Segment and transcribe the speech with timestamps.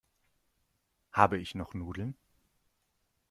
[1.11, 2.15] Habe ich noch Nudeln?